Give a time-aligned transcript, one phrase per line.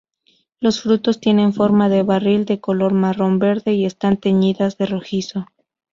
[0.59, 5.45] Los frutos tienen forma de barril, de color marrón-verde y están teñidas de rojizo.